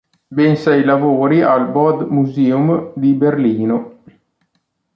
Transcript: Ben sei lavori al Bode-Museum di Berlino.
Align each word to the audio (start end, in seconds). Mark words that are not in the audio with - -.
Ben 0.35 0.57
sei 0.57 0.83
lavori 0.83 1.43
al 1.43 1.69
Bode-Museum 1.69 2.91
di 2.95 3.13
Berlino. 3.13 4.01